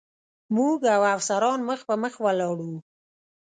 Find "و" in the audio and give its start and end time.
2.67-2.71